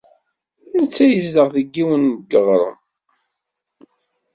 Netta 0.77 1.05
yezdeɣ 1.07 1.47
deg 1.55 1.67
yiwen 1.75 2.03
n 2.13 2.23
yeɣrem. 2.31 2.77